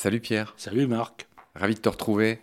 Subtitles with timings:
[0.00, 0.54] Salut Pierre.
[0.56, 1.26] Salut Marc.
[1.56, 2.38] Ravi de te retrouver.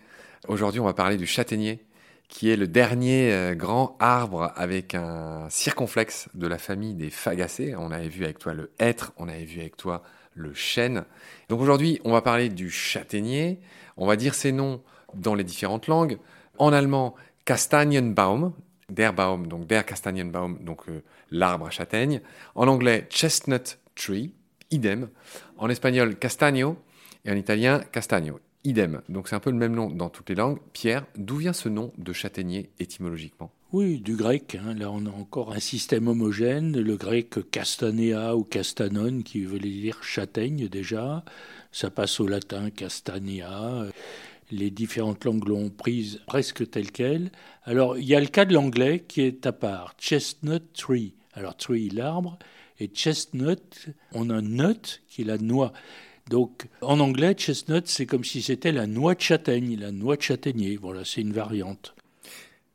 [0.49, 1.85] Aujourd'hui, on va parler du châtaignier,
[2.27, 7.73] qui est le dernier euh, grand arbre avec un circonflexe de la famille des fagacées.
[7.77, 11.05] On avait vu avec toi le hêtre, on avait vu avec toi le chêne.
[11.47, 13.61] Donc aujourd'hui, on va parler du châtaignier.
[13.95, 14.83] On va dire ses noms
[15.13, 16.17] dans les différentes langues.
[16.57, 17.15] En allemand,
[17.45, 18.51] Kastanienbaum,
[18.89, 22.19] der Baum, donc der Kastanienbaum, donc euh, l'arbre à châtaigne.
[22.53, 24.33] En anglais, chestnut tree,
[24.71, 25.07] idem.
[25.57, 26.77] En espagnol, castagno.
[27.25, 29.01] Et en italien, castagno, idem.
[29.09, 30.59] Donc c'est un peu le même nom dans toutes les langues.
[30.73, 33.51] Pierre, d'où vient ce nom de châtaignier étymologiquement?
[33.73, 34.55] Oui, du grec.
[34.55, 34.75] Hein.
[34.75, 36.79] Là, on a encore un système homogène.
[36.79, 41.25] Le grec castanea ou castanon, qui veut dire châtaigne déjà.
[41.71, 43.87] Ça passe au latin castanea
[44.51, 47.31] les différentes langues l'ont prise presque telle qu'elle.
[47.63, 49.95] Alors, il y a le cas de l'anglais qui est à part.
[49.97, 51.13] Chestnut tree.
[51.33, 52.37] Alors, tree, l'arbre,
[52.79, 55.73] et chestnut, on a nut, qui est la noix.
[56.29, 60.21] Donc, en anglais, chestnut, c'est comme si c'était la noix de châtaigne, la noix de
[60.21, 60.77] châtaignier.
[60.77, 61.93] Voilà, c'est une variante.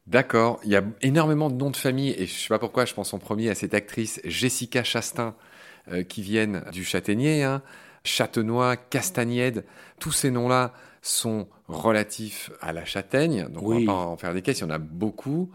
[0.07, 0.61] D'accord.
[0.65, 2.95] Il y a énormément de noms de famille, et je ne sais pas pourquoi, je
[2.95, 5.35] pense en premier à cette actrice Jessica Chastain,
[5.91, 7.63] euh, qui viennent du châtaignier, hein.
[8.05, 9.65] Châtenois, Castagnède,
[9.99, 13.47] tous ces noms-là sont relatifs à la châtaigne.
[13.51, 15.51] Donc on va pas en faire des caisses, il y en a beaucoup.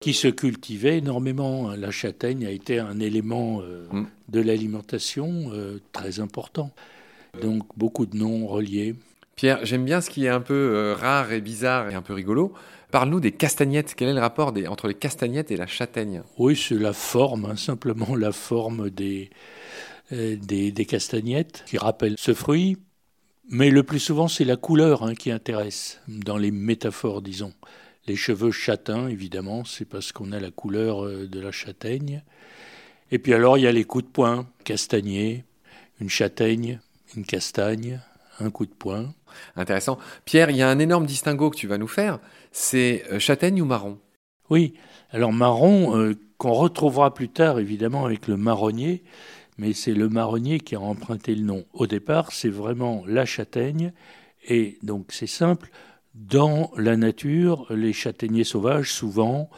[0.00, 1.70] Qui se cultivait énormément.
[1.70, 4.06] La châtaigne a été un élément euh, mm.
[4.28, 6.70] de l'alimentation euh, très important.
[7.40, 8.94] Donc beaucoup de noms reliés.
[9.36, 12.14] Pierre, j'aime bien ce qui est un peu euh, rare et bizarre et un peu
[12.14, 12.52] rigolo.
[12.90, 13.94] Parle-nous des castagnettes.
[13.96, 16.22] Quel est le rapport entre les castagnettes et la châtaigne?
[16.38, 19.30] Oui, c'est la forme, hein, simplement la forme des,
[20.12, 22.76] des, des, castagnettes qui rappelle ce fruit.
[23.48, 27.52] Mais le plus souvent, c'est la couleur hein, qui intéresse, dans les métaphores, disons.
[28.06, 32.22] Les cheveux châtains, évidemment, c'est parce qu'on a la couleur euh, de la châtaigne.
[33.10, 35.44] Et puis alors, il y a les coups de poing, castagnier,
[36.00, 36.80] une châtaigne,
[37.16, 38.00] une castagne,
[38.40, 39.14] un coup de poing.
[39.56, 39.98] Intéressant.
[40.24, 42.20] Pierre, il y a un énorme distinguo que tu vas nous faire.
[42.52, 43.98] C'est euh, châtaigne ou marron?
[44.50, 44.74] Oui.
[45.10, 49.04] Alors marron, euh, qu'on retrouvera plus tard, évidemment, avec le marronnier,
[49.58, 51.64] mais c'est le marronnier qui a emprunté le nom.
[51.72, 53.92] Au départ, c'est vraiment la châtaigne,
[54.48, 55.70] et donc c'est simple.
[56.14, 59.48] Dans la nature, les châtaigniers sauvages, souvent,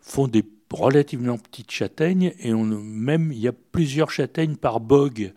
[0.00, 5.32] font des relativement petites châtaignes, et on, même il y a plusieurs châtaignes par bog.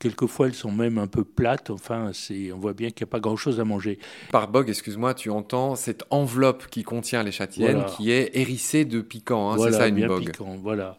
[0.00, 1.70] Quelquefois, elles sont même un peu plates.
[1.70, 2.10] Enfin,
[2.52, 4.00] on voit bien qu'il n'y a pas grand-chose à manger.
[4.32, 9.00] Par bog, excuse-moi, tu entends cette enveloppe qui contient les châtaignes, qui est hérissée de
[9.00, 9.52] piquant.
[9.52, 10.24] Hein, c'est ça une bog.
[10.24, 10.98] Piquant, voilà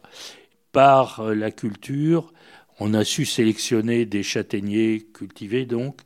[0.72, 2.32] par euh, la culture,
[2.80, 6.00] on a su sélectionner des châtaigniers cultivés donc,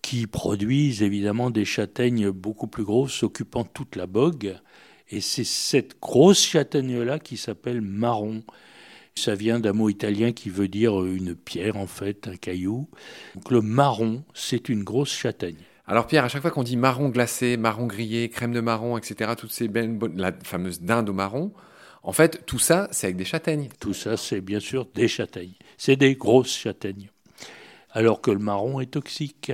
[0.00, 4.56] qui produisent évidemment des châtaignes beaucoup plus grosses, occupant toute la bogue.
[5.10, 8.42] Et c'est cette grosse châtaigne-là qui s'appelle marron.
[9.16, 12.88] Ça vient d'un mot italien qui veut dire une pierre, en fait, un caillou.
[13.34, 15.62] Donc le marron, c'est une grosse châtaigne.
[15.86, 19.32] Alors Pierre, à chaque fois qu'on dit marron glacé, marron grillé, crème de marron, etc.,
[19.36, 21.52] toutes ces belles, la fameuse dinde au marron,
[22.02, 23.68] en fait, tout ça, c'est avec des châtaignes.
[23.80, 25.54] Tout ça, c'est bien sûr des châtaignes.
[25.78, 27.08] C'est des grosses châtaignes.
[27.90, 29.52] Alors que le marron est toxique.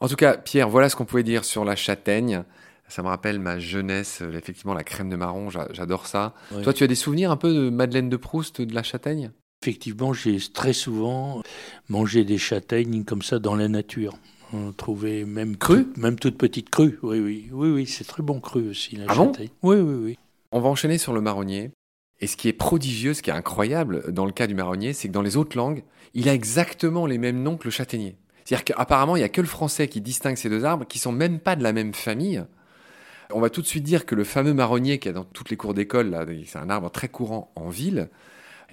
[0.00, 2.44] En tout cas, Pierre, voilà ce qu'on pouvait dire sur la châtaigne.
[2.88, 6.34] Ça me rappelle ma jeunesse, euh, effectivement, la crème de marron, j'adore ça.
[6.62, 9.32] Toi, tu as des souvenirs un peu de Madeleine de Proust, de la châtaigne?
[9.62, 11.42] Effectivement, j'ai très souvent
[11.88, 14.16] mangé des châtaignes comme ça dans la nature.
[14.52, 16.98] On trouvait même cru, même toute petite crue.
[17.02, 19.48] Oui, oui, oui, oui, c'est très bon cru aussi la ah châtaigne.
[19.62, 20.18] oui, oui, oui.
[20.52, 21.72] On va enchaîner sur le marronnier.
[22.20, 25.08] Et ce qui est prodigieux, ce qui est incroyable dans le cas du marronnier, c'est
[25.08, 25.82] que dans les autres langues,
[26.14, 28.16] il a exactement les mêmes noms que le châtaignier.
[28.44, 31.12] C'est-à-dire qu'apparemment, il n'y a que le français qui distingue ces deux arbres, qui sont
[31.12, 32.44] même pas de la même famille.
[33.32, 35.56] On va tout de suite dire que le fameux marronnier qui a dans toutes les
[35.56, 36.16] cours d'école,
[36.46, 38.08] c'est un arbre très courant en ville.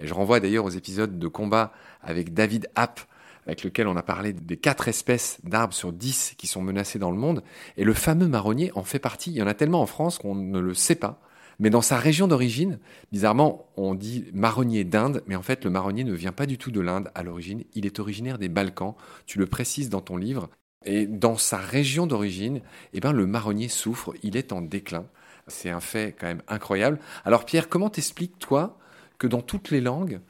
[0.02, 1.72] Et je renvoie d'ailleurs aux épisodes de combat
[2.02, 3.00] avec David App,
[3.46, 7.12] avec lequel on a parlé des quatre espèces d'arbres sur dix qui sont menacées dans
[7.12, 7.44] le monde.
[7.78, 9.32] Et le fameux marronnier en fait partie.
[9.32, 11.20] Il y en a tellement en France qu'on ne le sait pas.
[11.60, 12.80] Mais dans sa région d'origine,
[13.12, 16.72] bizarrement, on dit marronnier d'Inde, mais en fait, le marronnier ne vient pas du tout
[16.72, 17.64] de l'Inde à l'origine.
[17.74, 18.96] Il est originaire des Balkans.
[19.26, 20.50] Tu le précises dans ton livre.
[20.86, 22.62] Et dans sa région d'origine,
[22.94, 24.14] eh ben, le marronnier souffre.
[24.24, 25.06] Il est en déclin.
[25.48, 27.00] C'est un fait quand même incroyable.
[27.26, 28.78] Alors, Pierre, comment t'expliques, toi,
[29.18, 30.22] que dans toutes les langues,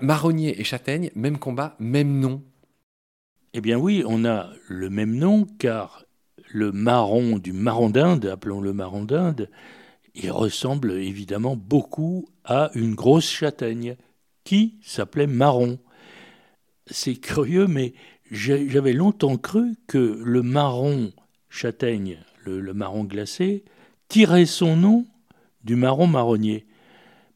[0.00, 2.42] marronnier et châtaigne, même combat, même nom?
[3.52, 6.04] Eh bien, oui, on a le même nom, car
[6.48, 9.50] le marron du marron d'Inde, appelons-le marron d'Inde,
[10.14, 13.96] il ressemble évidemment beaucoup à une grosse châtaigne
[14.44, 15.78] qui s'appelait marron.
[16.86, 17.94] C'est curieux, mais
[18.30, 21.12] j'avais longtemps cru que le marron
[21.48, 23.64] châtaigne, le, marron glacé,
[24.08, 25.04] tirait son nom
[25.64, 26.66] du marron marronnier.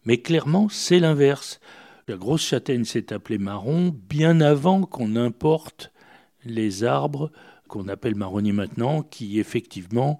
[0.04, 1.60] Mais clairement, c'est l'inverse.
[2.08, 5.92] La grosse châtaigne s'est appelée marron bien avant qu'on importe
[6.44, 7.30] les arbres
[7.68, 10.18] qu'on appelle marronniers maintenant, qui effectivement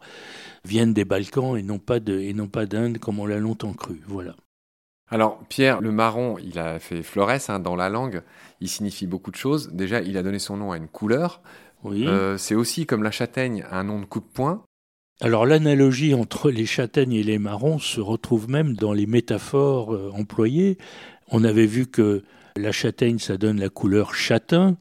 [0.64, 4.00] viennent des Balkans et non pas et non pas d'Inde comme on l'a longtemps cru.
[4.06, 4.36] Voilà.
[5.10, 8.22] Alors Pierre, le marron, il a fait flores hein, dans la langue.
[8.60, 9.70] Il signifie beaucoup de choses.
[9.72, 11.40] Déjà, il a donné son nom à une couleur.
[11.82, 12.06] Oui.
[12.06, 14.62] Euh, c'est aussi comme la châtaigne, un nom de coup de poing.
[15.22, 20.10] Alors l'analogie entre les châtaignes et les marrons se retrouve même dans les métaphores euh,
[20.14, 20.78] employées.
[21.28, 22.22] On avait vu que
[22.56, 24.76] la châtaigne, ça donne la couleur châtain,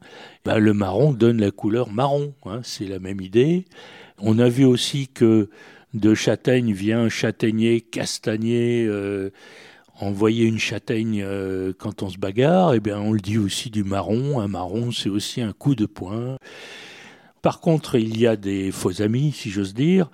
[0.45, 3.65] bah, le marron donne la couleur marron, hein, c'est la même idée.
[4.17, 5.49] On a vu aussi que
[5.93, 9.31] de châtaigne vient châtaignier, castagnier, euh,
[9.99, 13.83] envoyer une châtaigne euh, quand on se bagarre, eh bien on le dit aussi du
[13.83, 16.37] marron, un marron c'est aussi un coup de poing.
[17.41, 20.09] Par contre, il y a des faux amis, si j'ose dire.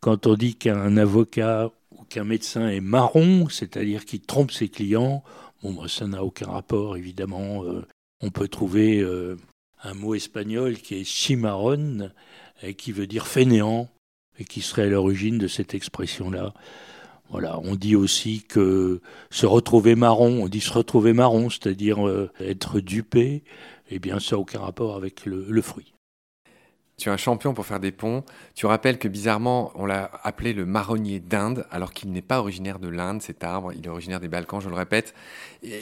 [0.00, 5.22] Quand on dit qu'un avocat ou qu'un médecin est marron, c'est-à-dire qu'il trompe ses clients,
[5.62, 7.64] bon, bah, ça n'a aucun rapport, évidemment.
[7.64, 7.86] Euh,
[8.22, 9.36] on peut trouver euh,
[9.82, 12.10] un mot espagnol qui est chimarrón,
[12.62, 13.88] et qui veut dire fainéant,
[14.38, 16.54] et qui serait à l'origine de cette expression-là.
[17.30, 19.00] Voilà, on dit aussi que
[19.30, 23.44] se retrouver marron, on dit se retrouver marron, c'est-à-dire euh, être dupé,
[23.90, 25.94] eh bien ça n'a aucun rapport avec le fruit.
[27.00, 28.24] Tu es un champion pour faire des ponts.
[28.54, 32.78] Tu rappelles que bizarrement, on l'a appelé le marronnier d'Inde, alors qu'il n'est pas originaire
[32.78, 33.72] de l'Inde, cet arbre.
[33.72, 35.14] Il est originaire des Balkans, je le répète.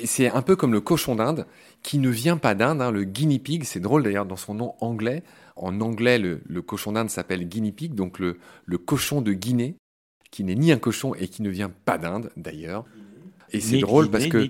[0.05, 1.47] C'est un peu comme le cochon d'Inde,
[1.83, 2.81] qui ne vient pas d'Inde.
[2.81, 2.93] Hein.
[2.93, 5.25] le guinea pig, c'est drôle d'ailleurs dans son nom anglais.
[5.56, 9.75] En anglais, le, cochon d'Inde s'appelle guinea pig, donc le, le cochon de Guinée,
[10.31, 12.85] qui n'est ni un cochon et qui ne vient pas d'Inde d'ailleurs.
[13.51, 14.49] Et c'est drôle parce que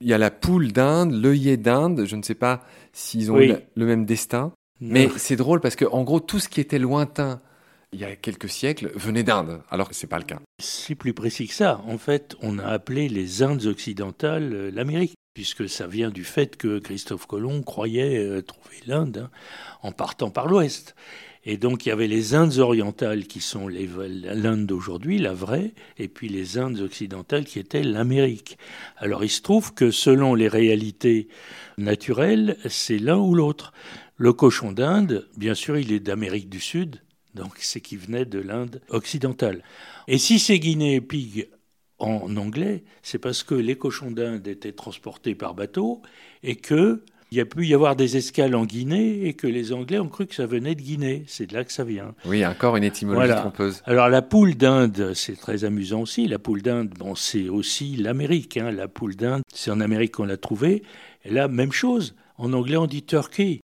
[0.00, 2.04] il y a la poule d'Inde, l'œillet d'Inde.
[2.06, 4.52] Je ne sais pas s'ils ont le, même destin.
[4.80, 7.40] Mais c'est drôle parce que, en gros, tout ce qui était lointain
[7.94, 10.40] il y a quelques siècles venait d'Inde, alors que ce n'est pas le cas.
[10.60, 11.80] C'est plus précis que ça.
[11.86, 16.56] En fait, on a appelé les Indes occidentales euh, l'Amérique, puisque ça vient du fait
[16.56, 19.30] que Christophe Colomb croyait euh, trouver l'Inde hein,
[19.82, 20.96] en partant par l'ouest.
[21.46, 26.08] Et donc il y avait les Indes orientales qui sont l'Inde d'aujourd'hui, la vraie, et
[26.08, 28.58] puis les Indes occidentales qui étaient l'Amérique.
[28.96, 31.28] Alors il se trouve que selon les réalités
[31.76, 33.72] naturelles, c'est l'un ou l'autre.
[34.16, 37.02] Le cochon d'Inde, bien sûr, il est d'Amérique du Sud,
[37.34, 39.62] donc c'est qui venait de l'Inde occidentale.
[40.08, 41.48] Et si c'est Guinée Pig
[41.98, 46.00] en anglais, c'est parce que les cochons d'Inde étaient transportés par bateau
[46.42, 47.02] et que
[47.34, 50.06] il y a pu y avoir des escales en Guinée et que les Anglais ont
[50.06, 51.24] cru que ça venait de Guinée.
[51.26, 52.14] C'est de là que ça vient.
[52.26, 53.82] Oui, encore une étymologie trompeuse.
[53.86, 56.28] Alors la poule d'Inde, c'est très amusant aussi.
[56.28, 58.56] La poule d'Inde, bon, c'est aussi l'Amérique.
[58.56, 58.70] Hein.
[58.70, 60.84] La poule d'Inde, c'est en Amérique qu'on l'a trouvée.
[61.24, 62.14] Et là, même chose.
[62.38, 63.62] En anglais, on dit turkey.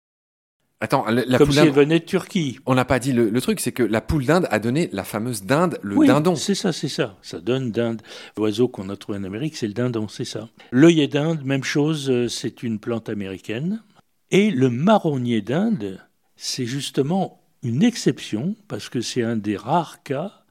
[0.80, 2.60] Attends, la, Comme si elle venait de Turquie.
[2.68, 5.44] On n'a pas dit le, truc, c'est que la poule d'Inde a donné la fameuse
[5.44, 6.36] dinde, le oui, dindon.
[6.36, 7.18] C'est ça, c'est ça.
[7.24, 8.04] Ça donne dinde.
[8.38, 10.50] L'oiseau qu'on a trouvé en Amérique, c'est le dindon, c'est ça.
[10.72, 13.82] L'œillet d'Inde, même chose, euh, c'est une plante américaine.
[14.30, 16.00] Et le marronnier d'Inde,
[16.36, 20.44] c'est justement une exception, parce que c'est un des rares cas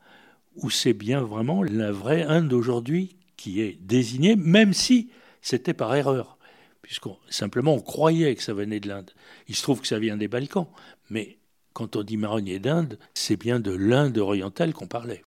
[0.57, 5.95] où c'est bien vraiment la vraie Inde d'aujourd'hui qui est désignée, même si c'était par
[5.95, 6.36] erreur
[6.87, 9.11] puisqu'on simplement on croyait que ça venait de l'Inde.
[9.49, 10.69] Il se trouve que ça vient des Balkans,
[11.11, 11.39] mais
[11.73, 15.25] quand on dit marronnier d'Inde, c'est bien de l'Inde orientale qu'on parlait.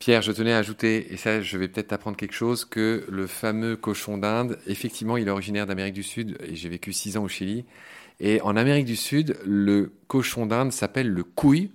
[0.00, 3.28] Pierre, je tenais à ajouter, et ça je vais peut-être apprendre quelque chose, que le
[3.28, 7.22] fameux cochon d'Inde, effectivement il est originaire d'Amérique du Sud, et j'ai vécu six ans
[7.22, 7.64] au Chili,
[8.18, 11.70] et en Amérique du Sud, le cochon d'Inde s'appelle le couille,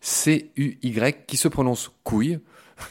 [0.00, 2.38] C-U-Y, qui se prononce couille,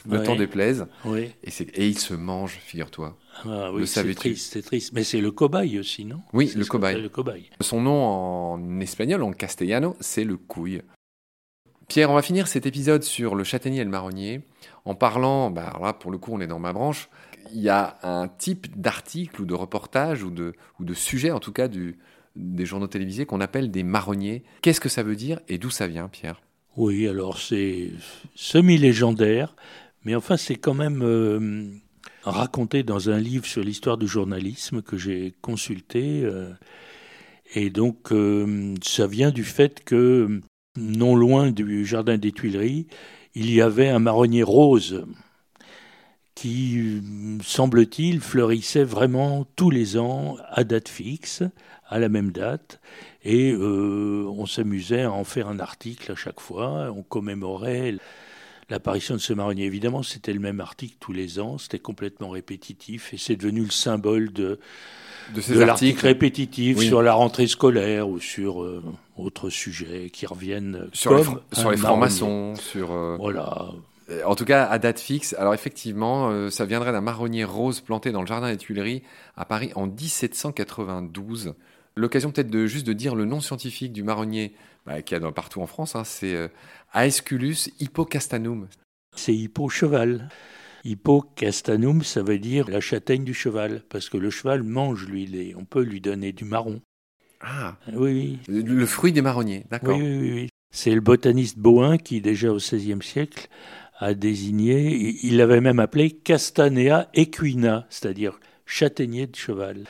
[0.08, 1.30] le temps déplaise, oui.
[1.44, 3.16] et, et il se mange, figure-toi.
[3.44, 4.92] Ah oui, c'est triste, c'est triste.
[4.92, 6.20] Mais c'est le cobaye aussi, non?
[6.32, 7.00] Oui, le cobaye.
[7.00, 7.50] le cobaye.
[7.60, 10.82] Son nom en espagnol, en castellano, c'est le couille.
[11.88, 14.40] Pierre, on va finir cet épisode sur le châtaignier et le marronnier
[14.84, 17.08] en parlant, bah là pour le coup on est dans ma branche,
[17.52, 21.38] il y a un type d'article ou de reportage ou de, ou de sujet en
[21.38, 21.98] tout cas du,
[22.34, 24.42] des journaux télévisés qu'on appelle des marronniers.
[24.62, 26.40] Qu'est-ce que ça veut dire et d'où ça vient, Pierre?
[26.76, 27.90] Oui, alors c'est
[28.34, 29.54] semi-légendaire,
[30.04, 31.02] mais enfin c'est quand même...
[31.02, 31.70] Euh,
[32.30, 36.22] raconté dans un livre sur l'histoire du journalisme que j'ai consulté.
[36.24, 36.52] Euh,
[37.54, 40.40] et donc, euh, ça vient du fait que,
[40.76, 42.86] non loin du Jardin des Tuileries,
[43.34, 45.06] il y avait un marronnier rose
[46.36, 47.02] qui,
[47.42, 51.42] semble-t-il, fleurissait vraiment tous les ans à date fixe,
[51.88, 52.78] à la même date,
[53.24, 57.96] et euh, on s'amusait à en faire un article à chaque fois, on commémorait
[58.68, 59.64] l'apparition de ce marronnier.
[59.64, 63.70] Évidemment, c'était le même article tous les ans, c'était complètement répétitif et c'est devenu le
[63.70, 64.60] symbole de,
[65.62, 66.06] articles.
[66.06, 68.82] répétitifs sur la rentrée scolaire ou sur euh,
[69.16, 73.70] autres sujets qui reviennent sur comme les, sur les francs-maçons, sur euh, voilà.
[74.24, 75.34] En tout cas, à date fixe.
[75.38, 79.02] Alors effectivement, euh, ça viendrait d'un marronnier rose planté dans le jardin des Tuileries
[79.36, 81.54] à Paris en 1792.
[81.96, 85.32] L'occasion peut-être de juste de dire le nom scientifique du marronnier bah, qu'il y a
[85.32, 86.48] partout en France, hein, c'est euh,
[86.94, 88.68] Aesculus hippocastanum.
[89.16, 90.28] C'est hippo-cheval.
[90.84, 95.64] Hippocastanum, ça veut dire la châtaigne du cheval, parce que le cheval mange, lui, on
[95.64, 96.80] peut lui donner du marron.
[97.40, 98.62] Ah oui, oui.
[98.62, 99.98] Le, fruit des marronniers, d'accord.
[99.98, 100.48] Oui, oui, oui.
[100.70, 103.48] C'est le botaniste Bohin qui, déjà au XVIe siècle,
[103.98, 109.84] a désigné, il l'avait même appelé Castanea equina, c'est-à-dire châtaignier de cheval.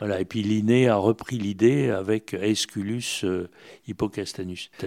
[0.00, 3.48] Voilà, et puis Linné a repris l'idée avec Aesculus euh,
[3.86, 4.70] hippocastanus.
[4.82, 4.86] Ah,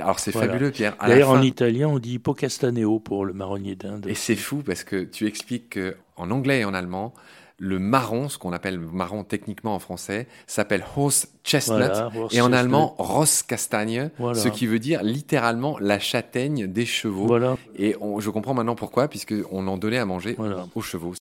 [0.00, 0.96] alors c'est fabuleux, Pierre.
[1.00, 4.04] D'ailleurs, en italien, on dit hippocastaneo pour le marronnier d'Inde.
[4.08, 7.14] Et c'est fou parce que tu expliques qu'en anglais et en allemand,
[7.62, 11.92] le marron, ce qu'on appelle marron techniquement en français, s'appelle Horse Chestnut
[12.32, 17.38] et en allemand Ross Castagne, ce qui veut dire littéralement la châtaigne des chevaux.
[17.76, 20.36] Et je comprends maintenant pourquoi, puisque on en donnait à manger
[20.74, 21.14] aux chevaux.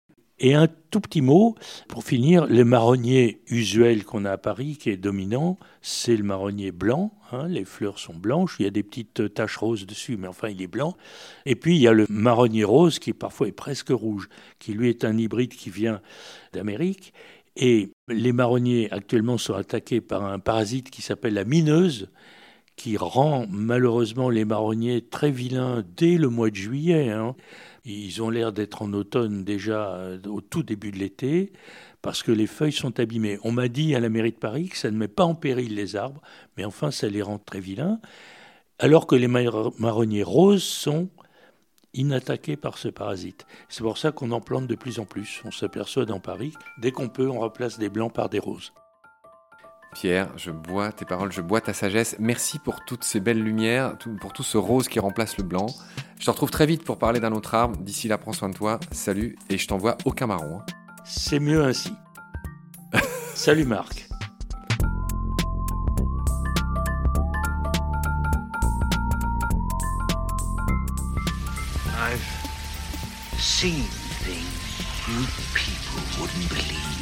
[0.44, 1.54] Et un tout petit mot,
[1.88, 6.72] pour finir, le marronnier usuel qu'on a à Paris, qui est dominant, c'est le marronnier
[6.72, 7.14] blanc.
[7.32, 10.50] Hein, les fleurs sont blanches, il y a des petites taches roses dessus, mais enfin
[10.50, 10.98] il est blanc.
[11.46, 14.90] Et puis il y a le marronnier rose, qui parfois est presque rouge, qui lui
[14.90, 16.02] est un hybride qui vient
[16.54, 17.14] d'Amérique.
[17.56, 22.10] Et les marronniers actuellement sont attaqués par un parasite qui s'appelle la mineuse,
[22.76, 27.12] qui rend malheureusement les marronniers très vilains dès le mois de juillet.
[27.12, 27.36] Hein.
[27.84, 31.52] Ils ont l'air d'être en automne déjà euh, au tout début de l'été
[32.02, 33.40] parce que les feuilles sont abîmées.
[33.44, 35.76] On m'a dit à la mairie de Paris que ça ne met pas en péril
[35.76, 36.22] les arbres,
[36.58, 38.00] mais enfin ça les rend très vilains,
[38.80, 41.10] alors que les marronniers roses sont
[41.94, 43.46] inattaqués par ce parasite.
[43.70, 45.42] C'est pour ça qu'on en plante de plus en plus.
[45.46, 48.74] On s'aperçoit dans Paris, dès qu'on peut, on remplace des blancs par des roses.
[49.94, 52.16] Pierre, je bois tes paroles, je bois ta sagesse.
[52.18, 55.68] Merci pour toutes ces belles lumières, pour tout ce rose qui remplace le blanc.
[56.18, 57.78] Je te retrouve très vite pour parler d'un autre arbre.
[57.78, 58.80] D'ici là, prends soin de toi.
[58.92, 60.60] Salut, et je t'envoie aucun marron.
[60.60, 60.66] Hein.
[61.04, 61.94] C'est mieux ainsi.
[63.36, 64.08] Salut Marc.
[71.98, 72.20] I've
[73.38, 73.84] seen
[74.24, 74.72] things
[75.08, 77.01] you people wouldn't believe.